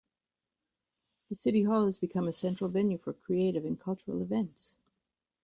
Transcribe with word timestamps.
The 1.29 1.35
City 1.35 1.61
Hall 1.61 1.85
has 1.85 1.99
become 1.99 2.27
a 2.27 2.33
central 2.33 2.71
venue 2.71 2.97
for 2.97 3.13
creative 3.13 3.65
and 3.65 3.79
cultural 3.79 4.23
events. 4.23 4.73